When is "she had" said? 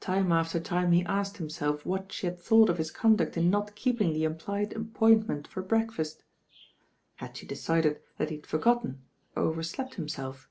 2.10-2.38